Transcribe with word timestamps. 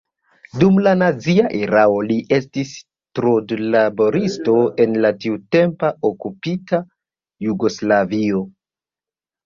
Dum 0.61 0.77
la 0.85 0.93
nazia 1.01 1.45
erao 1.57 1.99
li 2.07 2.17
estis 2.39 2.71
trudlaboristo 3.21 4.57
en 4.87 4.99
la 5.07 5.15
tiutempa 5.23 5.95
okupita 6.13 6.85
Jugoslavio. 7.51 8.47